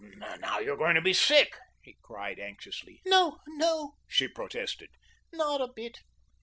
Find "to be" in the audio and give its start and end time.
0.95-1.13